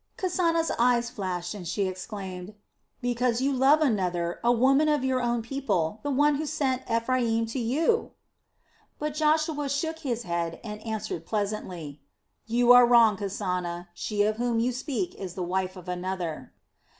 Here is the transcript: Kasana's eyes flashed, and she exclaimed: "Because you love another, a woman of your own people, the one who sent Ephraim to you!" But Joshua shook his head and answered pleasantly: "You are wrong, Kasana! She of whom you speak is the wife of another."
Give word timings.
Kasana's 0.17 0.71
eyes 0.79 1.11
flashed, 1.11 1.53
and 1.53 1.67
she 1.67 1.83
exclaimed: 1.85 2.55
"Because 3.03 3.39
you 3.39 3.53
love 3.53 3.81
another, 3.81 4.39
a 4.43 4.51
woman 4.51 4.89
of 4.89 5.05
your 5.05 5.21
own 5.21 5.43
people, 5.43 5.99
the 6.01 6.09
one 6.09 6.37
who 6.37 6.47
sent 6.47 6.81
Ephraim 6.89 7.45
to 7.45 7.59
you!" 7.59 8.09
But 8.97 9.13
Joshua 9.13 9.69
shook 9.69 9.99
his 9.99 10.23
head 10.23 10.59
and 10.63 10.81
answered 10.83 11.27
pleasantly: 11.27 12.01
"You 12.47 12.71
are 12.71 12.87
wrong, 12.87 13.15
Kasana! 13.17 13.89
She 13.93 14.23
of 14.23 14.37
whom 14.37 14.57
you 14.59 14.71
speak 14.71 15.13
is 15.13 15.35
the 15.35 15.43
wife 15.45 15.75
of 15.75 15.87
another." 15.87 16.51